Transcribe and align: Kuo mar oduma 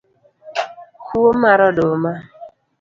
Kuo 1.05 1.29
mar 1.41 1.59
oduma 1.69 2.11